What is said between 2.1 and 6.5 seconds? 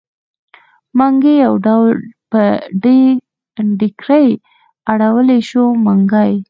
په ډېرګړي اړولی شو؛ منګي.